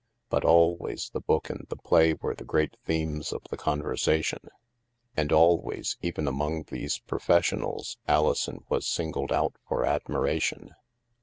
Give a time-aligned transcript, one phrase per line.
[0.31, 4.39] But always the book and the play were the great themes of the conversation;
[5.15, 10.71] and always, even among these professionals, Alison was singled out for admiration.